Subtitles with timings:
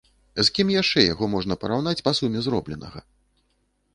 [0.37, 2.99] З кім яшчэ яго можна параўнаць па суме зробленага?